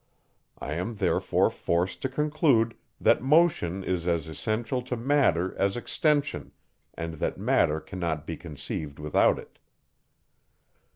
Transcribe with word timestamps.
I 0.57 0.73
am 0.73 0.95
therefore 0.95 1.51
forced 1.51 2.01
to 2.01 2.09
conclude, 2.09 2.75
that 2.99 3.21
motion 3.21 3.83
is 3.83 4.07
as 4.07 4.27
essential 4.27 4.81
to 4.81 4.97
matter 4.97 5.55
as 5.59 5.77
extension, 5.77 6.53
and 6.95 7.13
that 7.19 7.37
matter 7.37 7.79
cannot 7.79 8.25
be 8.25 8.35
conceived 8.35 8.97
without 8.97 9.37
it. 9.37 9.59